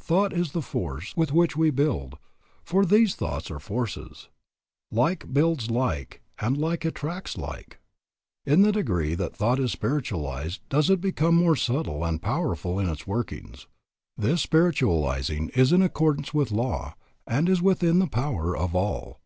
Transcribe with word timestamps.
Thought 0.00 0.32
is 0.32 0.52
the 0.52 0.62
force 0.62 1.14
with 1.14 1.30
which 1.30 1.58
we 1.58 1.68
build, 1.68 2.16
for 2.62 2.86
thoughts 2.86 3.50
are 3.50 3.58
forces. 3.58 4.30
Like 4.90 5.30
builds 5.30 5.70
like 5.70 6.22
and 6.38 6.56
like 6.56 6.86
attracts 6.86 7.36
like. 7.36 7.80
In 8.46 8.62
the 8.62 8.72
degree 8.72 9.14
that 9.14 9.36
thought 9.36 9.60
is 9.60 9.72
spiritualized 9.72 10.60
does 10.70 10.88
it 10.88 11.02
become 11.02 11.34
more 11.34 11.54
subtle 11.54 12.02
and 12.02 12.22
powerful 12.22 12.78
in 12.78 12.88
its 12.88 13.06
workings. 13.06 13.66
This 14.16 14.40
spiritualizing 14.40 15.50
is 15.50 15.70
in 15.70 15.82
accordance 15.82 16.32
with 16.32 16.50
law 16.50 16.96
and 17.26 17.46
is 17.46 17.60
within 17.60 17.98
the 17.98 18.06
power 18.08 18.56
of 18.56 18.74
all. 18.74 19.20